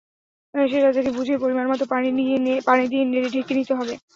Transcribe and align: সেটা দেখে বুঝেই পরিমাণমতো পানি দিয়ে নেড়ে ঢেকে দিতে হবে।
সেটা 0.53 0.89
দেখে 0.95 1.11
বুঝেই 1.17 1.41
পরিমাণমতো 1.43 1.85
পানি 1.91 2.07
দিয়ে 2.89 3.03
নেড়ে 3.05 3.29
ঢেকে 3.33 3.53
দিতে 3.57 3.73
হবে। 3.79 3.93